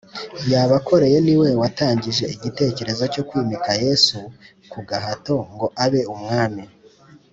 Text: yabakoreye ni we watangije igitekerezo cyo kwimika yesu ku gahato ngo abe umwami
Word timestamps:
yabakoreye 0.51 1.17
ni 1.25 1.35
we 1.41 1.49
watangije 1.61 2.25
igitekerezo 2.35 3.03
cyo 3.13 3.21
kwimika 3.29 3.71
yesu 3.83 4.17
ku 4.71 4.79
gahato 4.87 5.35
ngo 5.53 5.67
abe 5.83 6.01
umwami 6.15 6.63